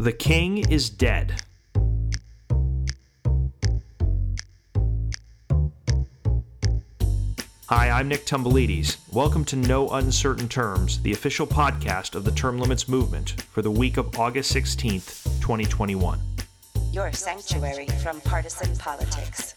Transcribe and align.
The 0.00 0.12
king 0.12 0.58
is 0.70 0.90
dead. 0.90 1.42
Hi, 7.66 7.90
I'm 7.90 8.06
Nick 8.06 8.24
Tomboulides. 8.24 8.98
Welcome 9.12 9.44
to 9.46 9.56
No 9.56 9.88
Uncertain 9.88 10.48
Terms, 10.48 11.02
the 11.02 11.10
official 11.10 11.48
podcast 11.48 12.14
of 12.14 12.22
the 12.22 12.30
Term 12.30 12.60
Limits 12.60 12.86
Movement 12.86 13.42
for 13.50 13.60
the 13.60 13.72
week 13.72 13.96
of 13.96 14.16
August 14.20 14.54
16th, 14.54 15.24
2021. 15.40 16.20
Your 16.92 17.10
sanctuary 17.10 17.88
from 18.00 18.20
partisan 18.20 18.76
politics. 18.76 19.56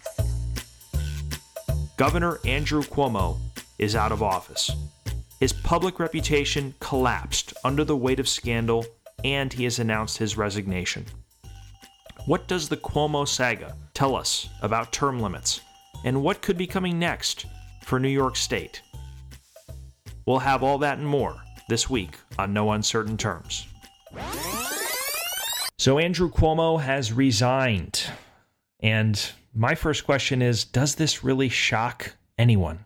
Governor 1.97 2.39
Andrew 2.45 2.81
Cuomo 2.81 3.37
is 3.77 3.95
out 3.95 4.11
of 4.11 4.23
office. 4.23 4.71
His 5.39 5.53
public 5.53 5.99
reputation 5.99 6.73
collapsed 6.79 7.53
under 7.63 7.83
the 7.83 7.95
weight 7.95 8.19
of 8.19 8.27
scandal, 8.27 8.87
and 9.23 9.51
he 9.51 9.63
has 9.65 9.79
announced 9.79 10.17
his 10.17 10.37
resignation. 10.37 11.05
What 12.25 12.47
does 12.47 12.69
the 12.69 12.77
Cuomo 12.77 13.27
saga 13.27 13.75
tell 13.93 14.15
us 14.15 14.49
about 14.61 14.91
term 14.91 15.19
limits, 15.19 15.61
and 16.03 16.23
what 16.23 16.41
could 16.41 16.57
be 16.57 16.67
coming 16.67 16.99
next 16.99 17.45
for 17.83 17.99
New 17.99 18.09
York 18.09 18.35
State? 18.35 18.81
We'll 20.25 20.39
have 20.39 20.63
all 20.63 20.77
that 20.79 20.97
and 20.97 21.07
more 21.07 21.41
this 21.67 21.89
week 21.89 22.17
on 22.37 22.53
No 22.53 22.71
Uncertain 22.71 23.17
Terms. 23.17 23.67
So, 25.77 25.97
Andrew 25.97 26.29
Cuomo 26.29 26.79
has 26.79 27.11
resigned. 27.11 28.05
And 28.81 29.31
my 29.53 29.73
first 29.73 30.05
question 30.05 30.41
is 30.41 30.63
Does 30.63 30.95
this 30.95 31.23
really 31.23 31.49
shock 31.49 32.15
anyone? 32.37 32.85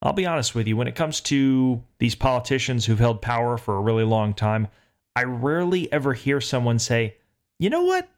I'll 0.00 0.12
be 0.12 0.26
honest 0.26 0.54
with 0.54 0.66
you, 0.66 0.76
when 0.76 0.88
it 0.88 0.96
comes 0.96 1.20
to 1.22 1.82
these 1.98 2.14
politicians 2.14 2.86
who've 2.86 2.98
held 2.98 3.22
power 3.22 3.56
for 3.56 3.76
a 3.76 3.80
really 3.80 4.04
long 4.04 4.34
time, 4.34 4.68
I 5.14 5.24
rarely 5.24 5.92
ever 5.92 6.14
hear 6.14 6.40
someone 6.40 6.78
say, 6.78 7.16
you 7.58 7.70
know 7.70 7.82
what? 7.82 8.08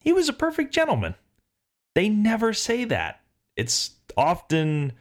He 0.00 0.12
was 0.12 0.28
a 0.28 0.34
perfect 0.34 0.72
gentleman. 0.72 1.14
They 1.94 2.08
never 2.08 2.52
say 2.52 2.84
that. 2.84 3.20
It's 3.56 3.90
often 4.16 4.92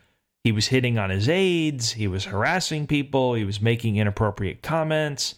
he 0.44 0.52
was 0.52 0.68
hitting 0.68 0.98
on 0.98 1.10
his 1.10 1.30
aides, 1.30 1.94
he 1.94 2.08
was 2.08 2.26
harassing 2.26 2.88
people, 2.88 3.34
he 3.34 3.44
was 3.44 3.62
making 3.62 3.98
inappropriate 3.98 4.62
comments 4.62 5.36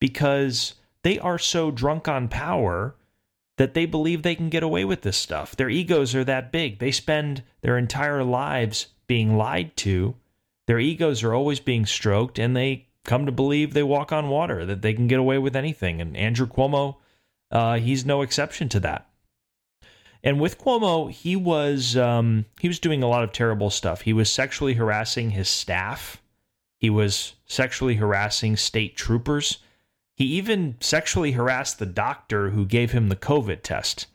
because 0.00 0.74
they 1.02 1.18
are 1.18 1.38
so 1.38 1.70
drunk 1.70 2.08
on 2.08 2.28
power 2.28 2.94
that 3.56 3.74
they 3.74 3.86
believe 3.86 4.22
they 4.22 4.34
can 4.34 4.48
get 4.48 4.62
away 4.62 4.84
with 4.84 5.02
this 5.02 5.16
stuff. 5.16 5.56
Their 5.56 5.70
egos 5.70 6.14
are 6.14 6.24
that 6.24 6.52
big. 6.52 6.78
They 6.78 6.90
spend 6.90 7.42
their 7.60 7.78
entire 7.78 8.24
lives 8.24 8.88
being 9.06 9.36
lied 9.36 9.76
to 9.78 10.14
their 10.66 10.78
egos 10.78 11.22
are 11.22 11.34
always 11.34 11.60
being 11.60 11.86
stroked, 11.86 12.38
and 12.38 12.56
they 12.56 12.86
come 13.04 13.26
to 13.26 13.32
believe 13.32 13.72
they 13.72 13.82
walk 13.82 14.12
on 14.12 14.28
water, 14.28 14.64
that 14.66 14.82
they 14.82 14.94
can 14.94 15.06
get 15.06 15.18
away 15.18 15.38
with 15.38 15.54
anything. 15.54 16.00
And 16.00 16.16
Andrew 16.16 16.46
Cuomo, 16.46 16.96
uh, 17.50 17.78
he's 17.78 18.04
no 18.04 18.22
exception 18.22 18.68
to 18.70 18.80
that. 18.80 19.08
And 20.22 20.40
with 20.40 20.58
Cuomo, 20.58 21.10
he 21.10 21.36
was 21.36 21.98
um, 21.98 22.46
he 22.58 22.66
was 22.66 22.78
doing 22.78 23.02
a 23.02 23.08
lot 23.08 23.22
of 23.22 23.32
terrible 23.32 23.68
stuff. 23.68 24.00
He 24.00 24.14
was 24.14 24.30
sexually 24.30 24.72
harassing 24.72 25.30
his 25.30 25.50
staff. 25.50 26.22
He 26.78 26.88
was 26.88 27.34
sexually 27.44 27.96
harassing 27.96 28.56
state 28.56 28.96
troopers. 28.96 29.58
He 30.16 30.24
even 30.24 30.76
sexually 30.80 31.32
harassed 31.32 31.78
the 31.78 31.86
doctor 31.86 32.50
who 32.50 32.64
gave 32.64 32.92
him 32.92 33.08
the 33.08 33.16
COVID 33.16 33.62
test. 33.62 34.06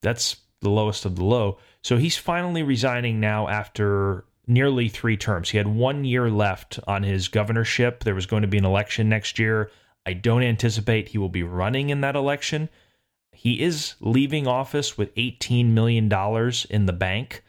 That's 0.00 0.36
the 0.60 0.70
lowest 0.70 1.04
of 1.04 1.16
the 1.16 1.24
low. 1.24 1.58
So 1.82 1.96
he's 1.96 2.16
finally 2.16 2.62
resigning 2.62 3.18
now 3.18 3.48
after 3.48 4.24
nearly 4.46 4.88
three 4.88 5.16
terms. 5.16 5.50
He 5.50 5.58
had 5.58 5.66
one 5.66 6.04
year 6.04 6.30
left 6.30 6.78
on 6.86 7.02
his 7.02 7.28
governorship. 7.28 8.04
There 8.04 8.14
was 8.14 8.26
going 8.26 8.42
to 8.42 8.48
be 8.48 8.58
an 8.58 8.64
election 8.64 9.08
next 9.08 9.38
year. 9.38 9.70
I 10.04 10.12
don't 10.12 10.42
anticipate 10.42 11.08
he 11.08 11.18
will 11.18 11.28
be 11.28 11.42
running 11.42 11.90
in 11.90 12.00
that 12.02 12.16
election. 12.16 12.68
He 13.32 13.60
is 13.60 13.94
leaving 14.00 14.46
office 14.46 14.96
with 14.96 15.14
$18 15.16 15.66
million 15.66 16.04
in 16.70 16.86
the 16.86 16.92
bank. 16.92 17.42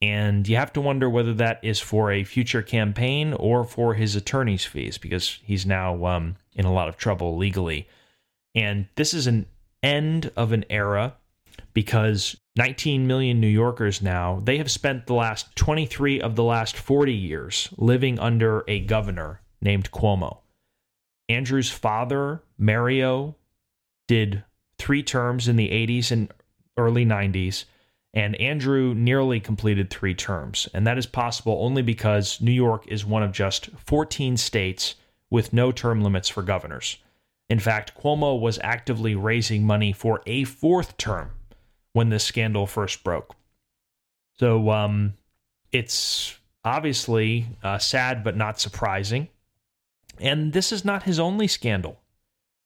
And 0.00 0.46
you 0.46 0.56
have 0.56 0.72
to 0.74 0.80
wonder 0.80 1.08
whether 1.08 1.34
that 1.34 1.60
is 1.62 1.80
for 1.80 2.12
a 2.12 2.24
future 2.24 2.62
campaign 2.62 3.32
or 3.32 3.64
for 3.64 3.94
his 3.94 4.14
attorney's 4.14 4.64
fees 4.64 4.98
because 4.98 5.40
he's 5.42 5.64
now 5.66 6.04
um, 6.06 6.36
in 6.54 6.66
a 6.66 6.72
lot 6.72 6.88
of 6.88 6.96
trouble 6.96 7.36
legally. 7.36 7.88
And 8.54 8.86
this 8.96 9.14
is 9.14 9.26
an 9.26 9.46
end 9.82 10.30
of 10.36 10.52
an 10.52 10.64
era 10.70 11.14
because 11.72 12.36
19 12.56 13.06
million 13.06 13.40
New 13.40 13.48
Yorkers 13.48 14.00
now, 14.00 14.40
they 14.44 14.58
have 14.58 14.70
spent 14.70 15.06
the 15.06 15.14
last 15.14 15.54
23 15.56 16.20
of 16.20 16.36
the 16.36 16.44
last 16.44 16.76
40 16.76 17.12
years 17.12 17.68
living 17.76 18.18
under 18.20 18.62
a 18.68 18.80
governor 18.80 19.40
named 19.60 19.90
Cuomo. 19.90 20.38
Andrew's 21.28 21.70
father, 21.70 22.42
Mario, 22.56 23.34
did 24.06 24.44
three 24.78 25.02
terms 25.02 25.48
in 25.48 25.56
the 25.56 25.68
80s 25.70 26.12
and 26.12 26.32
early 26.76 27.04
90s, 27.04 27.64
and 28.12 28.36
Andrew 28.36 28.94
nearly 28.94 29.40
completed 29.40 29.90
three 29.90 30.14
terms. 30.14 30.68
And 30.72 30.86
that 30.86 30.98
is 30.98 31.06
possible 31.06 31.58
only 31.60 31.82
because 31.82 32.40
New 32.40 32.52
York 32.52 32.86
is 32.86 33.04
one 33.04 33.24
of 33.24 33.32
just 33.32 33.70
14 33.84 34.36
states 34.36 34.94
with 35.28 35.52
no 35.52 35.72
term 35.72 36.02
limits 36.02 36.28
for 36.28 36.42
governors. 36.42 36.98
In 37.48 37.58
fact, 37.58 38.00
Cuomo 38.00 38.38
was 38.38 38.60
actively 38.62 39.16
raising 39.16 39.66
money 39.66 39.92
for 39.92 40.22
a 40.26 40.44
fourth 40.44 40.96
term 40.96 41.30
when 41.94 42.10
this 42.10 42.24
scandal 42.24 42.66
first 42.66 43.02
broke. 43.02 43.34
So 44.38 44.70
um, 44.70 45.14
it's 45.72 46.36
obviously 46.64 47.46
uh, 47.62 47.78
sad 47.78 48.22
but 48.22 48.36
not 48.36 48.60
surprising. 48.60 49.28
And 50.20 50.52
this 50.52 50.72
is 50.72 50.84
not 50.84 51.04
his 51.04 51.18
only 51.18 51.46
scandal. 51.46 52.00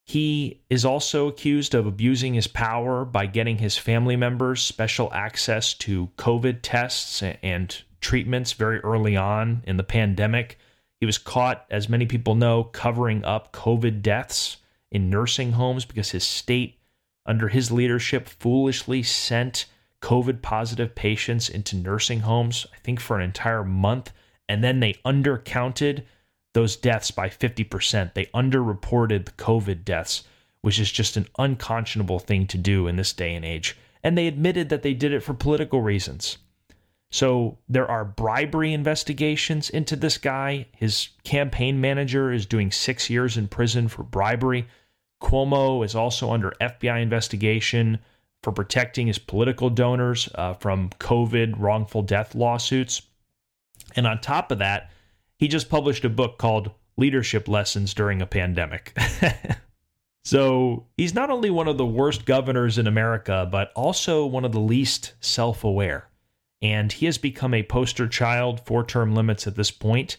He 0.05 0.61
is 0.71 0.85
also 0.85 1.27
accused 1.27 1.75
of 1.75 1.85
abusing 1.85 2.33
his 2.33 2.47
power 2.47 3.05
by 3.05 3.27
getting 3.27 3.59
his 3.59 3.77
family 3.77 4.15
members 4.15 4.61
special 4.61 5.13
access 5.13 5.75
to 5.75 6.09
COVID 6.17 6.59
tests 6.63 7.21
and 7.21 7.83
treatments 8.01 8.53
very 8.53 8.79
early 8.79 9.15
on 9.15 9.61
in 9.67 9.77
the 9.77 9.83
pandemic. 9.83 10.57
He 10.99 11.05
was 11.05 11.19
caught, 11.19 11.65
as 11.69 11.89
many 11.89 12.07
people 12.07 12.33
know, 12.33 12.63
covering 12.63 13.23
up 13.23 13.51
COVID 13.51 14.01
deaths 14.01 14.57
in 14.91 15.11
nursing 15.11 15.51
homes 15.51 15.85
because 15.85 16.09
his 16.09 16.23
state 16.23 16.78
under 17.29 17.47
his 17.47 17.71
leadership, 17.71 18.27
foolishly 18.27 19.03
sent 19.03 19.67
COVID 20.01 20.41
positive 20.41 20.95
patients 20.95 21.47
into 21.47 21.75
nursing 21.75 22.21
homes, 22.21 22.65
I 22.73 22.77
think 22.79 22.99
for 22.99 23.17
an 23.17 23.23
entire 23.23 23.63
month. 23.63 24.11
And 24.47 24.63
then 24.63 24.79
they 24.79 24.93
undercounted 25.05 26.03
those 26.53 26.75
deaths 26.75 27.11
by 27.11 27.29
50%. 27.29 28.13
They 28.15 28.25
underreported 28.27 29.25
the 29.25 29.31
COVID 29.33 29.85
deaths, 29.85 30.23
which 30.61 30.79
is 30.79 30.91
just 30.91 31.17
an 31.17 31.27
unconscionable 31.37 32.19
thing 32.19 32.47
to 32.47 32.57
do 32.57 32.87
in 32.87 32.95
this 32.95 33.13
day 33.13 33.35
and 33.35 33.45
age. 33.45 33.77
And 34.03 34.17
they 34.17 34.27
admitted 34.27 34.69
that 34.69 34.81
they 34.81 34.95
did 34.95 35.13
it 35.13 35.21
for 35.21 35.35
political 35.35 35.81
reasons. 35.81 36.39
So 37.11 37.57
there 37.67 37.89
are 37.89 38.05
bribery 38.05 38.73
investigations 38.73 39.69
into 39.69 39.95
this 39.95 40.17
guy. 40.17 40.67
His 40.75 41.09
campaign 41.23 41.81
manager 41.81 42.31
is 42.31 42.45
doing 42.45 42.71
six 42.71 43.09
years 43.09 43.37
in 43.37 43.47
prison 43.47 43.87
for 43.87 44.03
bribery. 44.03 44.67
Cuomo 45.21 45.83
is 45.83 45.95
also 45.95 46.31
under 46.31 46.53
FBI 46.61 47.01
investigation 47.01 47.99
for 48.41 48.51
protecting 48.51 49.07
his 49.07 49.19
political 49.19 49.69
donors 49.69 50.29
uh, 50.35 50.53
from 50.53 50.89
COVID 50.99 51.55
wrongful 51.57 52.01
death 52.01 52.35
lawsuits. 52.35 53.01
And 53.95 54.07
on 54.07 54.21
top 54.21 54.51
of 54.51 54.59
that, 54.59 54.91
he 55.37 55.47
just 55.47 55.69
published 55.69 56.05
a 56.05 56.09
book 56.09 56.37
called 56.37 56.71
Leadership 56.97 57.47
Lessons 57.47 57.93
During 57.93 58.21
a 58.21 58.25
Pandemic. 58.25 58.97
so 60.23 60.85
he's 60.97 61.13
not 61.13 61.29
only 61.29 61.49
one 61.49 61.67
of 61.67 61.77
the 61.77 61.85
worst 61.85 62.25
governors 62.25 62.77
in 62.77 62.87
America, 62.87 63.47
but 63.49 63.71
also 63.75 64.25
one 64.25 64.45
of 64.45 64.51
the 64.51 64.59
least 64.59 65.13
self 65.19 65.63
aware. 65.63 66.07
And 66.61 66.91
he 66.91 67.05
has 67.05 67.17
become 67.17 67.53
a 67.53 67.63
poster 67.63 68.07
child 68.07 68.61
for 68.65 68.83
term 68.83 69.15
limits 69.15 69.47
at 69.47 69.55
this 69.55 69.71
point. 69.71 70.17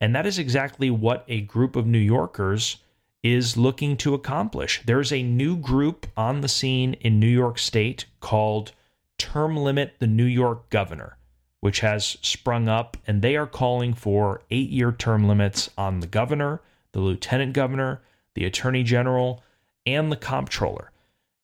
And 0.00 0.14
that 0.14 0.26
is 0.26 0.38
exactly 0.38 0.90
what 0.90 1.24
a 1.28 1.42
group 1.42 1.76
of 1.76 1.86
New 1.86 1.98
Yorkers 1.98 2.78
is 3.22 3.56
looking 3.56 3.96
to 3.96 4.14
accomplish. 4.14 4.82
There's 4.84 5.12
a 5.12 5.22
new 5.22 5.56
group 5.56 6.06
on 6.16 6.40
the 6.40 6.48
scene 6.48 6.94
in 6.94 7.20
New 7.20 7.28
York 7.28 7.58
State 7.58 8.06
called 8.20 8.72
Term 9.18 9.56
Limit 9.56 9.94
the 10.00 10.06
New 10.06 10.24
York 10.24 10.68
Governor, 10.70 11.16
which 11.60 11.80
has 11.80 12.18
sprung 12.22 12.68
up, 12.68 12.96
and 13.06 13.22
they 13.22 13.36
are 13.36 13.46
calling 13.46 13.94
for 13.94 14.42
eight 14.50 14.70
year 14.70 14.90
term 14.92 15.28
limits 15.28 15.70
on 15.78 16.00
the 16.00 16.06
governor, 16.06 16.60
the 16.92 17.00
lieutenant 17.00 17.52
governor, 17.52 18.02
the 18.34 18.44
attorney 18.44 18.82
general, 18.82 19.42
and 19.86 20.10
the 20.10 20.16
comptroller. 20.16 20.90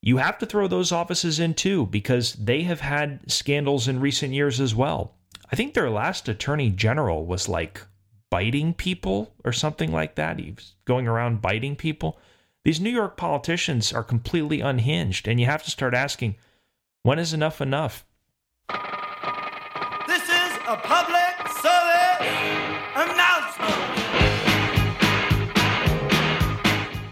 You 0.00 0.16
have 0.18 0.38
to 0.38 0.46
throw 0.46 0.68
those 0.68 0.92
offices 0.92 1.38
in 1.38 1.54
too 1.54 1.86
because 1.86 2.34
they 2.34 2.62
have 2.62 2.80
had 2.80 3.30
scandals 3.30 3.88
in 3.88 4.00
recent 4.00 4.32
years 4.32 4.60
as 4.60 4.74
well. 4.74 5.14
I 5.50 5.56
think 5.56 5.74
their 5.74 5.90
last 5.90 6.28
attorney 6.28 6.70
general 6.70 7.24
was 7.24 7.48
like 7.48 7.82
biting 8.30 8.74
people 8.74 9.34
or 9.44 9.52
something 9.52 9.92
like 9.92 10.14
that. 10.16 10.38
He 10.38 10.52
was 10.52 10.74
going 10.84 11.08
around 11.08 11.40
biting 11.42 11.76
people. 11.76 12.18
These 12.64 12.80
New 12.80 12.90
York 12.90 13.16
politicians 13.16 13.92
are 13.92 14.02
completely 14.02 14.60
unhinged, 14.60 15.26
and 15.26 15.40
you 15.40 15.46
have 15.46 15.62
to 15.64 15.70
start 15.70 15.94
asking, 15.94 16.36
when 17.02 17.18
is 17.18 17.32
enough 17.32 17.60
enough? 17.60 18.04
This 18.68 20.22
is 20.22 20.52
a 20.66 20.76
public 20.76 21.48
service 21.62 22.28
announcement. 22.96 23.74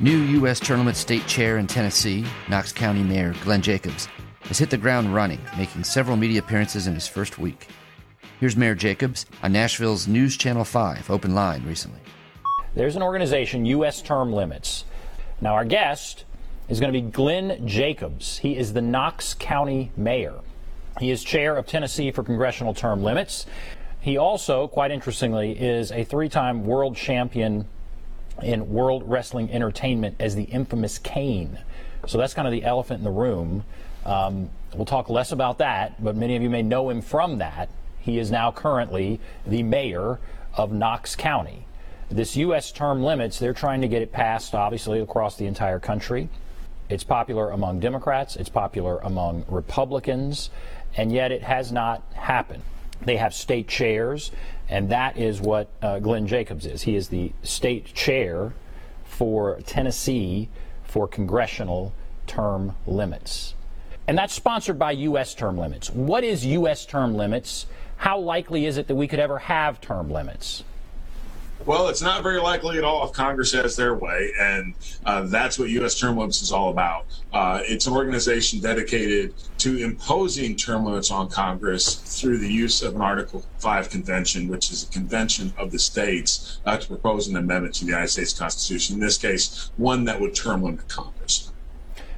New 0.01 0.19
U.S. 0.41 0.61
Term 0.61 0.81
Limits 0.81 0.99
State 0.99 1.27
Chair 1.27 1.57
in 1.57 1.67
Tennessee, 1.67 2.27
Knox 2.51 2.73
County 2.73 3.03
Mayor 3.03 3.35
Glenn 3.43 3.63
Jacobs, 3.63 4.09
has 4.43 4.59
hit 4.59 4.69
the 4.69 4.77
ground 4.77 5.15
running, 5.15 5.41
making 5.57 5.85
several 5.85 6.17
media 6.17 6.41
appearances 6.41 6.87
in 6.87 6.95
his 6.95 7.09
first 7.09 7.39
week. 7.39 7.69
Here's 8.39 8.55
Mayor 8.55 8.75
Jacobs 8.75 9.25
on 9.43 9.53
Nashville's 9.53 10.07
News 10.07 10.37
Channel 10.37 10.67
5 10.67 11.11
Open 11.11 11.35
Line 11.35 11.65
recently. 11.65 12.01
There's 12.75 12.95
an 12.95 13.01
organization, 13.01 13.65
U.S. 13.65 14.03
Term 14.03 14.31
Limits. 14.31 14.85
Now, 15.41 15.55
our 15.55 15.65
guest 15.65 16.27
is 16.69 16.79
going 16.79 16.93
to 16.93 17.01
be 17.01 17.09
Glenn 17.11 17.67
Jacobs. 17.67 18.37
He 18.37 18.55
is 18.55 18.75
the 18.75 18.83
Knox 18.83 19.33
County 19.33 19.91
Mayor. 19.97 20.35
He 21.01 21.11
is 21.11 21.25
chair 21.25 21.57
of 21.57 21.67
Tennessee 21.67 22.11
for 22.11 22.23
Congressional 22.23 22.75
Term 22.75 23.03
Limits. 23.03 23.47
He 24.03 24.19
also, 24.19 24.69
quite 24.69 24.91
interestingly, 24.91 25.53
is 25.53 25.91
a 25.91 26.05
three 26.05 26.29
time 26.29 26.67
world 26.67 26.95
champion 26.95 27.67
in 28.43 28.69
World 28.69 29.03
Wrestling 29.07 29.51
Entertainment 29.51 30.17
as 30.21 30.35
the 30.35 30.45
infamous 30.45 30.99
Kane. 30.99 31.59
So 32.07 32.19
that's 32.19 32.35
kind 32.35 32.47
of 32.47 32.53
the 32.53 32.65
elephant 32.65 32.99
in 32.99 33.05
the 33.05 33.11
room. 33.11 33.65
Um, 34.05 34.51
we'll 34.75 34.85
talk 34.85 35.09
less 35.09 35.33
about 35.33 35.57
that, 35.57 36.05
but 36.05 36.17
many 36.17 36.37
of 36.37 36.43
you 36.43 36.51
may 36.51 36.63
know 36.63 36.91
him 36.91 37.01
from 37.01 37.39
that. 37.39 37.71
He 38.07 38.21
is 38.21 38.31
now 38.31 38.53
currently 38.53 39.19
the 39.45 39.65
mayor 39.65 40.21
of 40.55 40.71
Knox 40.71 41.17
County. 41.17 41.67
This 42.09 42.37
U.S. 42.37 42.71
term 42.71 43.03
limits, 43.03 43.41
they're 43.41 43.53
trying 43.53 43.81
to 43.81 43.89
get 43.89 44.01
it 44.01 44.13
passed, 44.13 44.55
obviously, 44.55 45.01
across 45.01 45.35
the 45.37 45.47
entire 45.47 45.81
country. 45.81 46.29
It's 46.89 47.03
popular 47.03 47.51
among 47.51 47.81
Democrats, 47.81 48.37
it's 48.37 48.49
popular 48.49 48.99
among 48.99 49.45
Republicans, 49.49 50.51
and 50.97 51.11
yet 51.11 51.33
it 51.33 51.43
has 51.43 51.73
not 51.73 52.01
happened. 52.15 52.63
They 53.05 53.17
have 53.17 53.35
state 53.35 53.67
chairs, 53.67 54.31
and 54.69 54.89
that 54.91 55.17
is 55.19 55.41
what 55.41 55.69
uh, 55.83 55.99
Glenn 55.99 56.29
Jacobs 56.29 56.65
is. 56.65 56.83
He 56.83 56.95
is 56.95 57.09
the 57.09 57.33
state 57.43 57.87
chair 57.87 58.53
for 59.03 59.59
Tennessee 59.67 60.49
for 60.85 61.09
congressional 61.09 61.93
term 62.29 62.77
limits. 62.87 63.55
And 64.07 64.17
that's 64.17 64.35
sponsored 64.35 64.79
by 64.79 64.93
U.S. 64.93 65.35
term 65.35 65.59
limits. 65.59 65.91
What 65.91 66.23
is 66.23 66.47
U.S. 66.47 66.87
term 66.87 67.17
limits? 67.17 67.67
How 67.97 68.19
likely 68.19 68.67
is 68.67 68.77
it 68.77 68.87
that 68.89 68.95
we 68.95 69.09
could 69.09 69.19
ever 69.19 69.39
have 69.39 69.81
term 69.81 70.11
limits? 70.11 70.65
Well, 71.65 71.89
it's 71.89 72.03
not 72.03 72.23
very 72.23 72.39
likely 72.39 72.79
at 72.79 72.85
all 72.85 73.05
if 73.09 73.13
Congress 73.13 73.53
has 73.53 73.75
their 73.75 73.95
way, 73.95 74.31
and 74.39 74.75
uh, 75.05 75.23
that's 75.23 75.59
what 75.59 75.69
U.S. 75.71 75.99
term 75.99 76.17
limits 76.17 76.41
is 76.41 76.53
all 76.53 76.71
about. 76.71 77.07
Uh, 77.33 77.61
it's 77.65 77.87
an 77.87 77.95
organization 77.95 78.61
dedicated 78.61 79.35
to 79.59 79.79
imposing 79.79 80.55
term 80.55 80.85
limits 80.85 81.11
on 81.11 81.29
Congress 81.29 81.95
through 81.95 82.39
the 82.39 82.53
use 82.53 82.83
of 82.83 82.95
an 82.95 83.01
Article 83.01 83.45
5 83.59 83.91
convention, 83.91 84.47
which 84.47 84.71
is 84.71 84.85
a 84.85 84.93
convention 84.93 85.53
of 85.59 85.73
the 85.73 85.79
states 85.79 86.61
uh, 86.67 86.77
to 86.77 86.87
propose 86.87 87.27
an 87.27 87.37
amendment 87.37 87.75
to 87.77 87.85
the 87.85 87.91
United 87.91 88.09
States 88.09 88.39
Constitution, 88.39 88.95
in 88.95 89.01
this 89.01 89.19
case, 89.19 89.73
one 89.77 90.05
that 90.05 90.21
would 90.21 90.37
term 90.37 90.63
limit 90.63 90.87
Congress. 90.87 91.51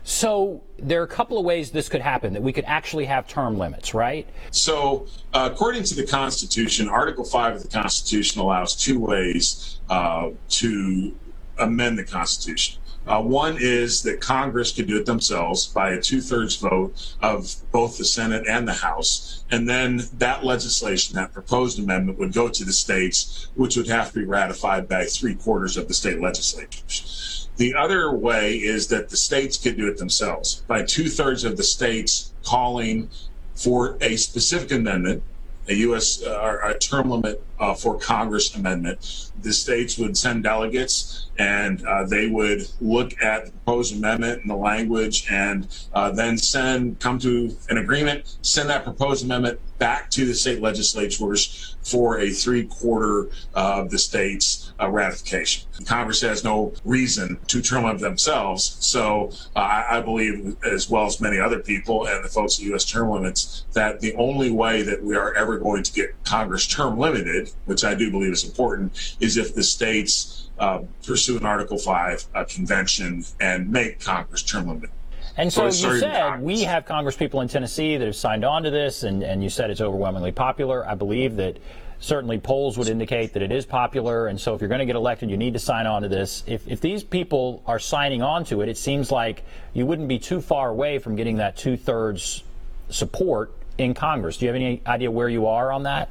So 0.08 0.62
there 0.78 1.02
are 1.02 1.04
a 1.04 1.06
couple 1.06 1.38
of 1.38 1.44
ways 1.44 1.70
this 1.70 1.90
could 1.90 2.00
happen 2.00 2.32
that 2.32 2.42
we 2.42 2.50
could 2.50 2.64
actually 2.64 3.04
have 3.04 3.28
term 3.28 3.58
limits, 3.58 3.92
right? 3.92 4.26
So, 4.50 5.06
uh, 5.34 5.50
according 5.52 5.84
to 5.84 5.94
the 5.94 6.06
Constitution, 6.06 6.88
Article 6.88 7.24
5 7.24 7.56
of 7.56 7.62
the 7.62 7.68
Constitution 7.68 8.40
allows 8.40 8.74
two 8.74 8.98
ways 8.98 9.80
uh, 9.90 10.30
to 10.48 11.14
amend 11.58 11.98
the 11.98 12.04
Constitution. 12.04 12.80
Uh, 13.06 13.22
one 13.22 13.56
is 13.58 14.02
that 14.02 14.20
Congress 14.20 14.70
could 14.70 14.86
do 14.86 14.98
it 14.98 15.06
themselves 15.06 15.66
by 15.66 15.92
a 15.92 16.00
two 16.00 16.20
thirds 16.20 16.56
vote 16.56 17.16
of 17.22 17.54
both 17.72 17.96
the 17.96 18.04
Senate 18.04 18.46
and 18.46 18.68
the 18.68 18.74
House. 18.74 19.44
And 19.50 19.66
then 19.66 20.02
that 20.18 20.44
legislation, 20.44 21.16
that 21.16 21.32
proposed 21.32 21.78
amendment, 21.78 22.18
would 22.18 22.34
go 22.34 22.48
to 22.48 22.64
the 22.64 22.72
states, 22.72 23.48
which 23.54 23.76
would 23.76 23.88
have 23.88 24.12
to 24.12 24.18
be 24.18 24.26
ratified 24.26 24.88
by 24.88 25.06
three 25.06 25.34
quarters 25.34 25.78
of 25.78 25.88
the 25.88 25.94
state 25.94 26.20
legislatures. 26.20 27.48
The 27.56 27.74
other 27.74 28.12
way 28.12 28.56
is 28.56 28.88
that 28.88 29.08
the 29.08 29.16
states 29.16 29.56
could 29.56 29.76
do 29.76 29.88
it 29.88 29.96
themselves 29.96 30.62
by 30.68 30.82
two 30.82 31.08
thirds 31.08 31.44
of 31.44 31.56
the 31.56 31.64
states 31.64 32.32
calling 32.44 33.08
for 33.54 33.96
a 34.00 34.16
specific 34.16 34.70
amendment, 34.70 35.22
a 35.66 35.74
U.S. 35.74 36.22
Uh, 36.22 36.58
a 36.62 36.78
term 36.78 37.10
limit 37.10 37.42
uh, 37.60 37.74
for 37.74 37.98
Congress 37.98 38.54
amendment. 38.54 39.30
The 39.42 39.52
states 39.52 39.98
would 39.98 40.16
send 40.16 40.44
delegates 40.44 41.30
and 41.38 41.84
uh, 41.86 42.04
they 42.04 42.28
would 42.28 42.68
look 42.80 43.20
at 43.22 43.46
the 43.46 43.52
proposed 43.52 43.94
amendment 43.94 44.42
and 44.42 44.50
the 44.50 44.56
language 44.56 45.26
and 45.30 45.68
uh, 45.92 46.10
then 46.10 46.36
send, 46.36 46.98
come 46.98 47.18
to 47.20 47.56
an 47.68 47.78
agreement, 47.78 48.36
send 48.42 48.68
that 48.70 48.84
proposed 48.84 49.24
amendment 49.24 49.60
back 49.78 50.10
to 50.10 50.26
the 50.26 50.34
state 50.34 50.60
legislatures 50.60 51.76
for 51.82 52.18
a 52.18 52.30
three 52.30 52.64
quarter 52.64 53.28
of 53.54 53.90
the 53.90 53.98
states 53.98 54.72
uh, 54.80 54.88
ratification. 54.88 55.66
Congress 55.86 56.20
has 56.20 56.44
no 56.44 56.72
reason 56.84 57.38
to 57.46 57.62
term 57.62 57.84
limit 57.84 58.00
themselves. 58.00 58.76
So 58.80 59.30
uh, 59.56 59.60
I, 59.60 59.98
I 59.98 60.00
believe, 60.00 60.56
as 60.64 60.90
well 60.90 61.06
as 61.06 61.20
many 61.20 61.38
other 61.38 61.60
people 61.60 62.06
and 62.06 62.24
the 62.24 62.28
folks 62.28 62.58
at 62.58 62.64
U.S. 62.66 62.84
term 62.84 63.10
limits, 63.10 63.64
that 63.72 64.00
the 64.00 64.14
only 64.16 64.50
way 64.50 64.82
that 64.82 65.02
we 65.02 65.16
are 65.16 65.32
ever 65.34 65.58
going 65.58 65.82
to 65.82 65.92
get 65.92 66.24
Congress 66.24 66.66
term 66.66 66.98
limited, 66.98 67.47
which 67.66 67.84
I 67.84 67.94
do 67.94 68.10
believe 68.10 68.32
is 68.32 68.44
important, 68.44 69.16
is 69.20 69.36
if 69.36 69.54
the 69.54 69.62
states 69.62 70.48
uh, 70.58 70.80
pursue 71.06 71.36
an 71.36 71.46
Article 71.46 71.78
5 71.78 72.26
uh, 72.34 72.44
convention 72.44 73.24
and 73.40 73.70
make 73.70 74.00
Congress 74.00 74.42
term 74.42 74.68
limited. 74.68 74.90
And 75.36 75.52
so, 75.52 75.70
so 75.70 75.92
you 75.92 76.00
said 76.00 76.42
we 76.42 76.62
have 76.64 76.84
Congress 76.84 77.14
people 77.14 77.40
in 77.40 77.48
Tennessee 77.48 77.96
that 77.96 78.04
have 78.04 78.16
signed 78.16 78.44
on 78.44 78.64
to 78.64 78.70
this, 78.70 79.04
and, 79.04 79.22
and 79.22 79.42
you 79.42 79.48
said 79.48 79.70
it's 79.70 79.80
overwhelmingly 79.80 80.32
popular. 80.32 80.86
I 80.86 80.96
believe 80.96 81.36
that 81.36 81.58
certainly 82.00 82.38
polls 82.38 82.76
would 82.76 82.88
indicate 82.88 83.34
that 83.34 83.42
it 83.42 83.52
is 83.52 83.64
popular, 83.64 84.26
and 84.26 84.40
so 84.40 84.54
if 84.54 84.60
you're 84.60 84.68
going 84.68 84.80
to 84.80 84.86
get 84.86 84.96
elected, 84.96 85.30
you 85.30 85.36
need 85.36 85.52
to 85.52 85.60
sign 85.60 85.86
on 85.86 86.02
to 86.02 86.08
this. 86.08 86.42
If, 86.46 86.66
if 86.66 86.80
these 86.80 87.04
people 87.04 87.62
are 87.66 87.78
signing 87.78 88.20
on 88.20 88.44
to 88.46 88.62
it, 88.62 88.68
it 88.68 88.76
seems 88.76 89.12
like 89.12 89.44
you 89.74 89.86
wouldn't 89.86 90.08
be 90.08 90.18
too 90.18 90.40
far 90.40 90.70
away 90.70 90.98
from 90.98 91.14
getting 91.14 91.36
that 91.36 91.56
two 91.56 91.76
thirds 91.76 92.42
support 92.88 93.52
in 93.78 93.94
Congress. 93.94 94.38
Do 94.38 94.46
you 94.46 94.48
have 94.48 94.56
any 94.56 94.82
idea 94.86 95.08
where 95.08 95.28
you 95.28 95.46
are 95.46 95.70
on 95.70 95.84
that? 95.84 96.08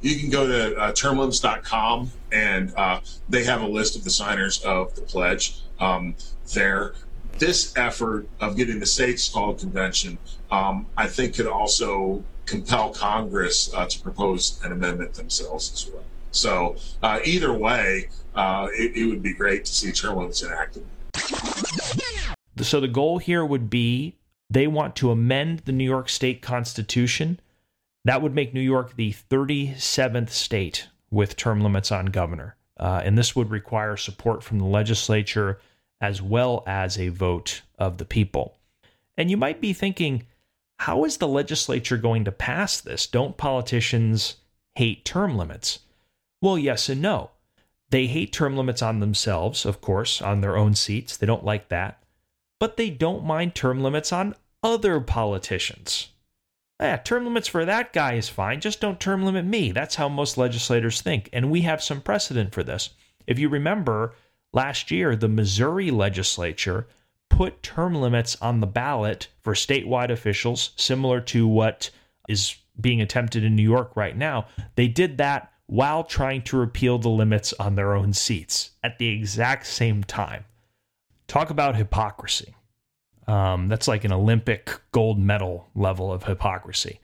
You 0.00 0.18
can 0.18 0.30
go 0.30 0.46
to 0.46 0.76
uh, 0.76 0.92
termlimits.com 0.92 2.10
and 2.32 2.72
uh, 2.76 3.00
they 3.28 3.44
have 3.44 3.62
a 3.62 3.66
list 3.66 3.96
of 3.96 4.04
the 4.04 4.10
signers 4.10 4.62
of 4.62 4.94
the 4.94 5.02
pledge 5.02 5.60
um, 5.78 6.14
there 6.54 6.94
this 7.40 7.76
effort 7.76 8.28
of 8.40 8.56
getting 8.56 8.78
the 8.78 8.86
states 8.86 9.28
called 9.28 9.58
convention, 9.58 10.18
um, 10.50 10.86
I 10.96 11.08
think, 11.08 11.34
could 11.34 11.46
also 11.46 12.22
compel 12.44 12.90
Congress 12.90 13.72
uh, 13.74 13.86
to 13.86 14.00
propose 14.00 14.60
an 14.62 14.72
amendment 14.72 15.14
themselves 15.14 15.72
as 15.72 15.90
well. 15.90 16.04
So 16.32 16.76
uh, 17.02 17.20
either 17.24 17.52
way, 17.52 18.10
uh, 18.34 18.68
it, 18.72 18.96
it, 18.96 19.06
would 19.06 19.22
be 19.22 19.32
great 19.32 19.64
to 19.64 19.72
see 19.72 19.90
term 19.90 20.18
limits 20.18 20.42
enacted. 20.42 20.84
So 22.58 22.78
the 22.78 22.88
goal 22.88 23.18
here 23.18 23.44
would 23.44 23.70
be 23.70 24.16
they 24.50 24.66
want 24.66 24.94
to 24.96 25.10
amend 25.10 25.60
the 25.60 25.72
New 25.72 25.84
York 25.84 26.08
State 26.08 26.42
Constitution. 26.42 27.40
That 28.04 28.22
would 28.22 28.34
make 28.34 28.54
New 28.54 28.60
York 28.60 28.96
the 28.96 29.12
37th 29.12 30.30
state 30.30 30.88
with 31.10 31.36
term 31.36 31.60
limits 31.60 31.92
on 31.92 32.06
governor. 32.06 32.56
Uh, 32.78 33.02
and 33.04 33.18
this 33.18 33.36
would 33.36 33.50
require 33.50 33.96
support 33.96 34.42
from 34.42 34.58
the 34.58 34.64
legislature 34.64 35.60
as 36.00 36.22
well 36.22 36.62
as 36.66 36.98
a 36.98 37.08
vote 37.08 37.60
of 37.78 37.98
the 37.98 38.06
people. 38.06 38.56
And 39.18 39.30
you 39.30 39.36
might 39.36 39.60
be 39.60 39.74
thinking, 39.74 40.26
how 40.78 41.04
is 41.04 41.18
the 41.18 41.28
legislature 41.28 41.98
going 41.98 42.24
to 42.24 42.32
pass 42.32 42.80
this? 42.80 43.06
Don't 43.06 43.36
politicians 43.36 44.36
hate 44.76 45.04
term 45.04 45.36
limits? 45.36 45.80
Well, 46.40 46.56
yes 46.56 46.88
and 46.88 47.02
no. 47.02 47.32
They 47.90 48.06
hate 48.06 48.32
term 48.32 48.56
limits 48.56 48.80
on 48.80 49.00
themselves, 49.00 49.66
of 49.66 49.82
course, 49.82 50.22
on 50.22 50.40
their 50.40 50.56
own 50.56 50.74
seats. 50.74 51.18
They 51.18 51.26
don't 51.26 51.44
like 51.44 51.68
that. 51.68 52.02
But 52.58 52.78
they 52.78 52.88
don't 52.88 53.24
mind 53.24 53.54
term 53.54 53.82
limits 53.82 54.10
on 54.10 54.36
other 54.62 55.00
politicians. 55.00 56.08
Yeah, 56.80 56.96
term 56.96 57.24
limits 57.24 57.46
for 57.46 57.64
that 57.64 57.92
guy 57.92 58.14
is 58.14 58.28
fine. 58.28 58.60
Just 58.60 58.80
don't 58.80 58.98
term 58.98 59.22
limit 59.22 59.44
me. 59.44 59.70
That's 59.70 59.96
how 59.96 60.08
most 60.08 60.38
legislators 60.38 61.02
think. 61.02 61.28
And 61.32 61.50
we 61.50 61.60
have 61.62 61.82
some 61.82 62.00
precedent 62.00 62.54
for 62.54 62.62
this. 62.62 62.90
If 63.26 63.38
you 63.38 63.48
remember, 63.48 64.14
Last 64.52 64.90
year, 64.90 65.14
the 65.14 65.28
Missouri 65.28 65.90
legislature 65.90 66.88
put 67.28 67.62
term 67.62 67.94
limits 67.94 68.36
on 68.42 68.60
the 68.60 68.66
ballot 68.66 69.28
for 69.42 69.54
statewide 69.54 70.10
officials, 70.10 70.70
similar 70.76 71.20
to 71.22 71.46
what 71.46 71.90
is 72.28 72.56
being 72.80 73.00
attempted 73.00 73.44
in 73.44 73.54
New 73.54 73.62
York 73.62 73.94
right 73.94 74.16
now. 74.16 74.46
They 74.74 74.88
did 74.88 75.18
that 75.18 75.52
while 75.66 76.02
trying 76.02 76.42
to 76.42 76.56
repeal 76.56 76.98
the 76.98 77.08
limits 77.08 77.52
on 77.60 77.76
their 77.76 77.94
own 77.94 78.12
seats 78.12 78.72
at 78.82 78.98
the 78.98 79.08
exact 79.08 79.66
same 79.66 80.02
time. 80.02 80.44
Talk 81.28 81.50
about 81.50 81.76
hypocrisy. 81.76 82.54
Um, 83.26 83.68
that's 83.68 83.88
like 83.88 84.04
an 84.04 84.12
Olympic 84.12 84.80
gold 84.92 85.18
medal 85.18 85.68
level 85.74 86.12
of 86.12 86.24
hypocrisy. 86.24 87.00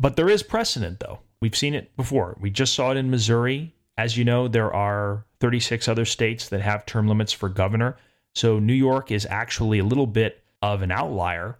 But 0.00 0.16
there 0.16 0.30
is 0.30 0.42
precedent, 0.42 1.00
though. 1.00 1.20
We've 1.40 1.56
seen 1.56 1.74
it 1.74 1.94
before. 1.96 2.36
We 2.40 2.50
just 2.50 2.74
saw 2.74 2.92
it 2.92 2.96
in 2.96 3.10
Missouri. 3.10 3.74
As 3.98 4.16
you 4.16 4.24
know, 4.24 4.48
there 4.48 4.72
are 4.72 5.24
36 5.40 5.88
other 5.88 6.04
states 6.04 6.48
that 6.48 6.60
have 6.60 6.86
term 6.86 7.08
limits 7.08 7.32
for 7.32 7.48
governor. 7.48 7.96
So 8.34 8.58
New 8.58 8.72
York 8.72 9.10
is 9.10 9.26
actually 9.26 9.78
a 9.80 9.84
little 9.84 10.06
bit 10.06 10.42
of 10.62 10.82
an 10.82 10.90
outlier, 10.90 11.58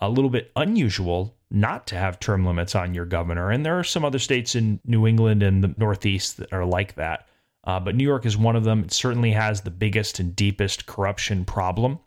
a 0.00 0.08
little 0.08 0.30
bit 0.30 0.50
unusual 0.56 1.36
not 1.50 1.86
to 1.88 1.96
have 1.96 2.18
term 2.18 2.44
limits 2.46 2.74
on 2.74 2.94
your 2.94 3.04
governor. 3.04 3.50
And 3.50 3.64
there 3.64 3.78
are 3.78 3.84
some 3.84 4.04
other 4.04 4.18
states 4.18 4.54
in 4.54 4.80
New 4.84 5.06
England 5.06 5.42
and 5.42 5.62
the 5.62 5.74
Northeast 5.76 6.38
that 6.38 6.52
are 6.52 6.64
like 6.64 6.94
that. 6.96 7.28
uh, 7.64 7.80
but 7.80 7.94
New 7.94 8.04
York 8.04 8.26
is 8.26 8.36
one 8.36 8.56
of 8.56 8.64
them. 8.64 8.84
It 8.84 8.92
certainly 8.92 9.32
has 9.32 9.60
the 9.60 9.70
biggest 9.70 10.18
and 10.18 10.34
deepest 10.34 10.86
corruption 10.86 11.44
problem. 11.44 11.98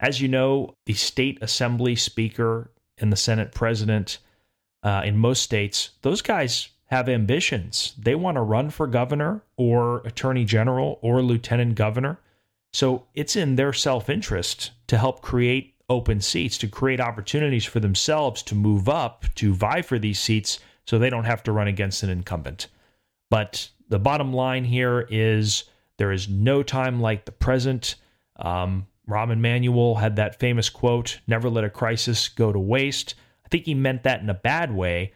As 0.00 0.20
you 0.20 0.28
know, 0.28 0.74
the 0.86 0.94
state 0.94 1.38
assembly 1.42 1.94
speaker 1.94 2.70
and 2.98 3.12
the 3.12 3.16
Senate 3.16 3.52
president 3.52 4.18
uh, 4.82 5.02
in 5.04 5.18
most 5.18 5.42
states, 5.42 5.90
those 6.02 6.22
guys 6.22 6.70
have 6.86 7.08
ambitions. 7.08 7.94
They 7.98 8.14
want 8.14 8.36
to 8.36 8.40
run 8.40 8.70
for 8.70 8.86
governor 8.86 9.42
or 9.56 9.98
attorney 9.98 10.44
general 10.44 10.98
or 11.02 11.22
lieutenant 11.22 11.74
governor. 11.74 12.18
So 12.72 13.06
it's 13.14 13.36
in 13.36 13.56
their 13.56 13.72
self 13.72 14.08
interest 14.08 14.70
to 14.86 14.96
help 14.96 15.20
create 15.22 15.74
open 15.88 16.20
seats, 16.20 16.56
to 16.58 16.68
create 16.68 17.00
opportunities 17.00 17.64
for 17.64 17.80
themselves 17.80 18.42
to 18.44 18.54
move 18.54 18.88
up, 18.88 19.24
to 19.34 19.52
vie 19.52 19.82
for 19.82 19.98
these 19.98 20.18
seats 20.18 20.60
so 20.86 20.98
they 20.98 21.10
don't 21.10 21.24
have 21.24 21.42
to 21.42 21.52
run 21.52 21.68
against 21.68 22.02
an 22.02 22.10
incumbent. 22.10 22.68
But 23.28 23.68
the 23.88 23.98
bottom 23.98 24.32
line 24.32 24.64
here 24.64 25.06
is 25.10 25.64
there 25.98 26.12
is 26.12 26.28
no 26.28 26.62
time 26.62 27.00
like 27.00 27.24
the 27.24 27.32
present. 27.32 27.96
Um, 28.36 28.86
Rahm 29.10 29.32
Emanuel 29.32 29.96
had 29.96 30.16
that 30.16 30.38
famous 30.38 30.68
quote, 30.70 31.20
never 31.26 31.50
let 31.50 31.64
a 31.64 31.70
crisis 31.70 32.28
go 32.28 32.52
to 32.52 32.58
waste. 32.58 33.14
I 33.44 33.48
think 33.48 33.66
he 33.66 33.74
meant 33.74 34.04
that 34.04 34.20
in 34.20 34.30
a 34.30 34.34
bad 34.34 34.72
way. 34.74 35.12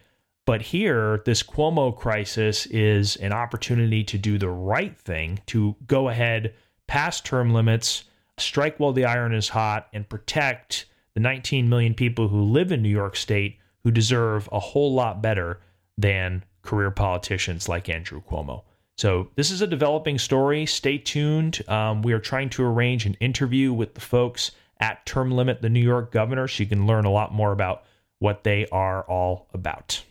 But 0.47 0.61
here, 0.61 1.23
this 1.25 1.43
Cuomo 1.43 1.97
crisis 1.97 2.67
is 2.67 3.17
an 3.17 3.33
opportunity 3.33 4.05
to 4.05 4.19
do 4.19 4.37
the 4.37 4.51
right 4.51 4.97
thing, 4.99 5.41
to 5.47 5.75
go 5.87 6.09
ahead, 6.11 6.55
pass 6.87 7.21
term 7.21 7.55
limits, 7.55 8.05
strike 8.37 8.79
while 8.79 8.93
the 8.93 9.07
iron 9.07 9.35
is 9.35 9.49
hot, 9.49 9.89
and 9.95 10.09
protect 10.09 10.87
the 11.15 11.21
19 11.21 11.69
million 11.69 11.95
people 11.95 12.29
who 12.29 12.43
live 12.43 12.73
in 12.73 12.83
New 12.83 12.91
York 12.91 13.17
State 13.17 13.59
who 13.85 13.91
deserve 13.91 14.49
a 14.53 14.59
whole 14.59 14.93
lot 14.93 15.23
better 15.23 15.61
than 15.97 16.45
career 16.63 16.91
politicians 16.91 17.69
like 17.69 17.89
Andrew 17.89 18.21
Cuomo. 18.23 18.65
So, 18.97 19.29
this 19.35 19.51
is 19.51 19.61
a 19.61 19.67
developing 19.67 20.19
story. 20.19 20.67
Stay 20.67 20.99
tuned. 20.99 21.69
Um, 21.69 22.03
we 22.03 22.13
are 22.13 22.21
trying 22.21 22.49
to 22.51 22.65
arrange 22.65 23.07
an 23.07 23.15
interview 23.15 23.73
with 23.73 23.95
the 23.95 24.01
folks 24.01 24.53
at 24.79 25.05
Term 25.05 25.33
Limit, 25.33 25.63
the 25.63 25.69
New 25.69 25.81
York 25.81 26.13
governor, 26.13 26.47
so 26.47 26.63
you 26.63 26.69
can 26.69 26.87
learn 26.87 27.05
a 27.05 27.11
lot 27.11 27.33
more 27.33 27.51
about 27.51 27.83
what 28.21 28.45
they 28.45 28.67
are 28.69 29.03
all 29.03 29.49
about. 29.53 30.05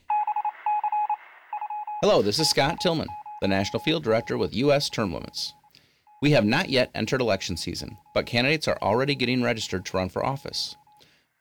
Hello, 2.01 2.21
this 2.21 2.39
is 2.39 2.49
Scott 2.49 2.81
Tillman, 2.81 3.07
the 3.41 3.47
National 3.47 3.81
Field 3.81 4.03
Director 4.03 4.37
with 4.37 4.53
U.S. 4.53 4.89
Term 4.89 5.13
Limits. 5.13 5.53
We 6.21 6.31
have 6.31 6.45
not 6.45 6.69
yet 6.69 6.91
entered 6.93 7.21
election 7.21 7.55
season, 7.55 7.97
but 8.13 8.25
candidates 8.25 8.67
are 8.67 8.77
already 8.81 9.15
getting 9.15 9.41
registered 9.41 9.85
to 9.85 9.97
run 9.97 10.09
for 10.09 10.25
office. 10.25 10.75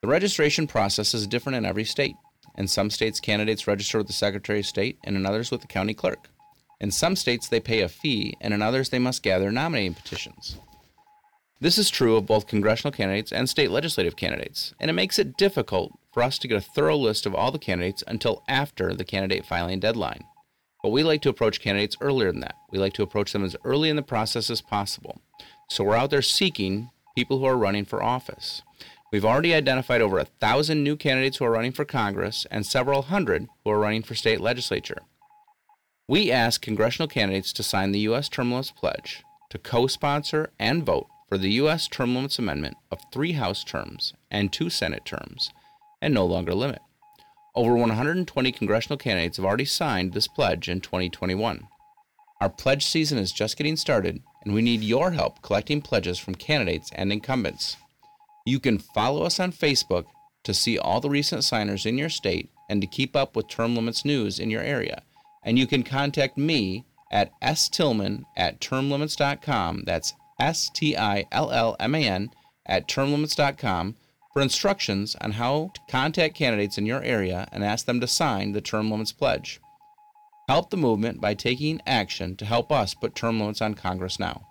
The 0.01 0.09
registration 0.09 0.69
process 0.69 1.13
is 1.13 1.27
different 1.27 1.57
in 1.57 1.65
every 1.65 1.85
state. 1.85 2.15
In 2.57 2.69
some 2.69 2.91
states, 2.91 3.19
candidates 3.19 3.67
register 3.67 3.99
with 3.99 4.07
the 4.07 4.13
Secretary 4.13 4.61
of 4.61 4.67
State, 4.67 4.99
and 5.03 5.17
in 5.17 5.27
others 5.27 5.51
with 5.51 5.61
the 5.61 5.67
county 5.67 5.95
clerk. 5.95 6.29
In 6.83 6.91
some 6.91 7.15
states, 7.15 7.49
they 7.49 7.61
pay 7.61 7.81
a 7.81 7.89
fee, 7.89 8.35
and 8.41 8.53
in 8.53 8.61
others, 8.61 8.89
they 8.89 8.99
must 8.99 9.23
gather 9.23 9.53
nominating 9.53 9.95
petitions. 9.95 10.59
This 11.61 11.79
is 11.79 11.89
true 11.89 12.17
of 12.17 12.27
both 12.27 12.49
congressional 12.49 12.91
candidates 12.91 13.31
and 13.31 13.49
state 13.49 13.71
legislative 13.71 14.17
candidates, 14.17 14.75
and 14.81 14.91
it 14.91 14.95
makes 14.95 15.17
it 15.17 15.37
difficult 15.37 15.97
for 16.13 16.25
us 16.25 16.41
to 16.41 16.49
get 16.49 16.59
a 16.59 16.61
thorough 16.61 16.97
list 16.97 17.25
of 17.25 17.37
all 17.37 17.53
the 17.53 17.59
candidates 17.61 18.03
until 18.09 18.43
after 18.49 18.95
the 18.95 19.05
candidate 19.05 19.47
filing 19.47 19.79
deadline. 19.79 20.25
But 20.83 20.91
we 20.91 21.05
like 21.05 21.23
to 21.23 21.29
approach 21.29 21.61
candidates 21.61 21.97
earlier 22.01 22.33
than 22.33 22.41
that. 22.41 22.57
We 22.73 22.81
like 22.81 22.95
to 22.95 23.05
approach 23.05 23.33
them 23.33 23.45
as 23.45 23.55
early 23.63 23.89
in 23.89 23.95
the 23.95 24.03
process 24.03 24.51
as 24.51 24.61
possible. 24.61 25.21
So 25.71 25.85
we're 25.85 25.95
out 25.95 26.11
there 26.11 26.21
seeking 26.21 26.91
people 27.15 27.39
who 27.39 27.45
are 27.45 27.57
running 27.57 27.85
for 27.85 28.03
office. 28.03 28.63
We've 29.13 29.25
already 29.25 29.55
identified 29.55 30.01
over 30.01 30.19
a 30.19 30.25
thousand 30.25 30.83
new 30.83 30.97
candidates 30.97 31.37
who 31.37 31.45
are 31.45 31.53
running 31.53 31.71
for 31.71 31.85
Congress 31.85 32.45
and 32.51 32.67
several 32.67 33.03
hundred 33.03 33.47
who 33.63 33.71
are 33.71 33.79
running 33.79 34.03
for 34.03 34.17
state 34.17 34.41
legislature. 34.41 35.03
We 36.13 36.31
ask 36.31 36.61
congressional 36.61 37.09
candidates 37.09 37.55
to 37.55 37.63
sign 37.63 37.93
the 37.93 38.01
U.S. 38.01 38.29
Term 38.29 38.51
Limits 38.51 38.71
Pledge, 38.71 39.25
to 39.49 39.57
co 39.57 39.87
sponsor 39.87 40.51
and 40.59 40.85
vote 40.85 41.07
for 41.27 41.39
the 41.39 41.53
U.S. 41.53 41.89
Term 41.89 42.15
Limits 42.15 42.39
Amendment 42.39 42.77
of 42.91 42.99
three 43.11 43.33
House 43.33 43.65
terms 43.65 44.13
and 44.31 44.53
two 44.53 44.69
Senate 44.69 45.07
terms, 45.07 45.55
and 46.03 46.13
no 46.13 46.27
longer 46.27 46.53
limit. 46.53 46.83
Over 47.55 47.77
120 47.77 48.53
congressional 48.53 48.99
candidates 48.99 49.39
have 49.39 49.47
already 49.47 49.65
signed 49.65 50.13
this 50.13 50.29
pledge 50.29 50.69
in 50.69 50.83
2021. 50.83 51.67
Our 52.43 52.51
pledge 52.51 52.85
season 52.85 53.17
is 53.17 53.33
just 53.33 53.57
getting 53.57 53.77
started, 53.77 54.21
and 54.45 54.53
we 54.53 54.61
need 54.61 54.83
your 54.83 55.13
help 55.13 55.41
collecting 55.41 55.81
pledges 55.81 56.19
from 56.19 56.35
candidates 56.35 56.91
and 56.95 57.11
incumbents. 57.11 57.79
You 58.45 58.61
can 58.61 58.77
follow 58.77 59.23
us 59.23 59.41
on 59.41 59.51
Facebook 59.51 60.05
to 60.45 60.53
see 60.53 60.77
all 60.77 61.01
the 61.01 61.09
recent 61.09 61.43
signers 61.43 61.87
in 61.87 61.97
your 61.97 62.11
state 62.11 62.51
and 62.69 62.83
to 62.83 62.87
keep 62.87 63.17
up 63.17 63.35
with 63.35 63.49
term 63.49 63.75
limits 63.75 64.05
news 64.05 64.39
in 64.39 64.51
your 64.51 64.61
area. 64.61 65.05
And 65.45 65.59
you 65.59 65.67
can 65.67 65.83
contact 65.83 66.39
me 66.39 66.85
at 67.11 67.33
stillman 67.57 68.25
at 68.37 68.61
termlimits.com. 68.61 69.83
That's 69.85 70.15
S 70.41 70.71
T 70.71 70.97
I 70.97 71.27
L 71.31 71.51
L 71.51 71.77
M 71.79 71.95
A 71.95 72.05
N 72.05 72.31
at 72.67 72.89
termlimits.com 72.89 73.97
for 74.33 74.41
instructions 74.41 75.15
on 75.21 75.33
how 75.33 75.71
to 75.75 75.81
contact 75.89 76.35
candidates 76.35 76.79
in 76.79 76.87
your 76.87 77.03
area 77.03 77.49
and 77.53 77.63
ask 77.63 77.87
them 77.87 78.01
to 78.01 78.07
sign 78.07 78.53
the 78.53 78.61
Term 78.61 78.91
Limits 78.91 79.13
Pledge. 79.13 79.61
Help 80.49 80.71
the 80.71 80.77
movement 80.77 81.21
by 81.21 81.35
taking 81.35 81.81
action 81.87 82.37
to 82.37 82.45
help 82.45 82.73
us 82.73 82.95
put 82.95 83.15
term 83.15 83.39
limits 83.39 83.63
on 83.63 83.75
Congress 83.75 84.19
now. 84.19 84.47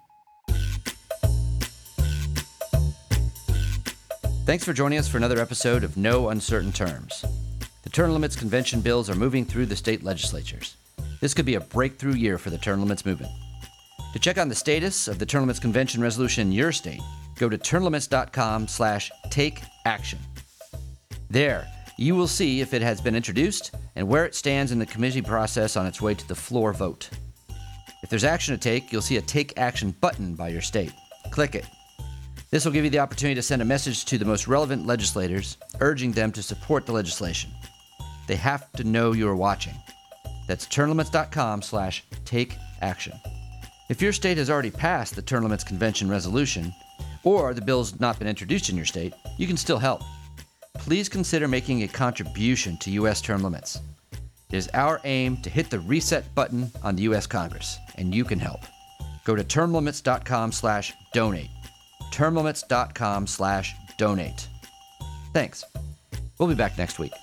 Thanks 4.45 4.65
for 4.65 4.73
joining 4.73 4.99
us 4.99 5.07
for 5.07 5.17
another 5.17 5.39
episode 5.39 5.83
of 5.83 5.97
No 5.97 6.29
Uncertain 6.29 6.71
Terms. 6.71 7.23
The 7.83 7.89
term 7.89 8.11
limits 8.11 8.35
convention 8.35 8.81
bills 8.81 9.09
are 9.09 9.15
moving 9.15 9.45
through 9.45 9.67
the 9.67 9.75
state 9.75 10.03
legislatures. 10.03 10.75
This 11.21 11.35
could 11.35 11.45
be 11.45 11.55
a 11.55 11.61
breakthrough 11.61 12.15
year 12.15 12.37
for 12.39 12.49
the 12.49 12.57
term 12.57 12.81
limits 12.81 13.05
movement. 13.05 13.31
To 14.13 14.19
check 14.19 14.37
on 14.37 14.49
the 14.49 14.55
status 14.55 15.07
of 15.07 15.19
the 15.19 15.25
term 15.25 15.41
limits 15.41 15.59
convention 15.59 16.01
resolution 16.01 16.47
in 16.47 16.51
your 16.51 16.71
state, 16.71 16.99
go 17.37 17.47
to 17.47 17.57
termlimits.com 17.57 18.67
slash 18.67 19.11
take 19.29 19.61
action. 19.85 20.19
There, 21.29 21.67
you 21.97 22.15
will 22.15 22.27
see 22.27 22.59
if 22.59 22.73
it 22.73 22.81
has 22.81 22.99
been 22.99 23.15
introduced 23.15 23.71
and 23.95 24.07
where 24.07 24.25
it 24.25 24.35
stands 24.35 24.71
in 24.71 24.79
the 24.79 24.85
committee 24.85 25.21
process 25.21 25.77
on 25.77 25.85
its 25.85 26.01
way 26.01 26.15
to 26.15 26.27
the 26.27 26.35
floor 26.35 26.73
vote. 26.73 27.09
If 28.01 28.09
there's 28.09 28.23
action 28.23 28.55
to 28.55 28.59
take, 28.59 28.91
you'll 28.91 29.03
see 29.03 29.17
a 29.17 29.21
Take 29.21 29.57
Action 29.57 29.91
button 30.01 30.33
by 30.33 30.49
your 30.49 30.61
state. 30.61 30.91
Click 31.29 31.53
it. 31.53 31.65
This 32.49 32.65
will 32.65 32.71
give 32.71 32.83
you 32.83 32.89
the 32.89 32.99
opportunity 32.99 33.35
to 33.35 33.43
send 33.43 33.61
a 33.61 33.65
message 33.65 34.05
to 34.05 34.17
the 34.17 34.25
most 34.25 34.47
relevant 34.47 34.87
legislators, 34.87 35.57
urging 35.79 36.11
them 36.11 36.31
to 36.31 36.41
support 36.41 36.87
the 36.87 36.91
legislation. 36.91 37.51
They 38.27 38.35
have 38.37 38.71
to 38.73 38.83
know 38.83 39.13
you 39.13 39.29
are 39.29 39.35
watching. 39.35 39.75
That's 40.51 40.67
termlimits.com 40.67 41.61
slash 41.61 42.03
take 42.25 42.57
action. 42.81 43.17
If 43.87 44.01
your 44.01 44.11
state 44.11 44.37
has 44.37 44.49
already 44.49 44.69
passed 44.69 45.15
the 45.15 45.21
Term 45.21 45.43
Limits 45.43 45.63
Convention 45.63 46.09
resolution, 46.09 46.73
or 47.23 47.53
the 47.53 47.61
bill's 47.61 47.97
not 48.01 48.19
been 48.19 48.27
introduced 48.27 48.67
in 48.67 48.75
your 48.75 48.83
state, 48.83 49.13
you 49.37 49.47
can 49.47 49.55
still 49.55 49.77
help. 49.77 50.01
Please 50.73 51.07
consider 51.07 51.47
making 51.47 51.83
a 51.83 51.87
contribution 51.87 52.75
to 52.79 52.91
U.S. 52.91 53.21
term 53.21 53.43
limits. 53.43 53.79
It 54.51 54.57
is 54.57 54.69
our 54.73 54.99
aim 55.05 55.37
to 55.37 55.49
hit 55.49 55.69
the 55.69 55.79
reset 55.79 56.35
button 56.35 56.69
on 56.83 56.97
the 56.97 57.03
U.S. 57.03 57.27
Congress, 57.27 57.79
and 57.95 58.13
you 58.13 58.25
can 58.25 58.37
help. 58.37 58.59
Go 59.23 59.37
to 59.37 59.45
termlimits.com 59.45 60.51
slash 60.51 60.93
donate. 61.13 61.49
termlimits.com 62.11 63.25
slash 63.25 63.73
donate. 63.97 64.49
Thanks. 65.31 65.63
We'll 66.37 66.49
be 66.49 66.55
back 66.55 66.77
next 66.77 66.99
week. 66.99 67.13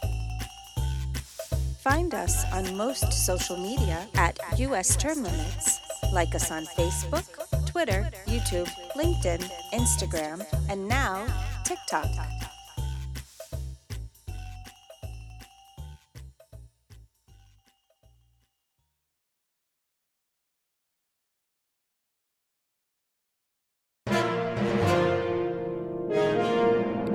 Find 1.88 2.12
us 2.12 2.44
on 2.52 2.76
most 2.76 3.14
social 3.14 3.56
media 3.56 4.06
at 4.16 4.38
US 4.58 4.94
Term 4.94 5.22
Limits. 5.22 5.80
Like 6.12 6.34
us 6.34 6.50
on 6.50 6.66
Facebook, 6.66 7.24
Twitter, 7.64 8.10
YouTube, 8.26 8.68
LinkedIn, 8.94 9.40
Instagram, 9.72 10.44
and 10.68 10.86
now 10.86 11.26
TikTok. 11.64 12.04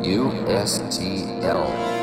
USTL. 0.01 1.93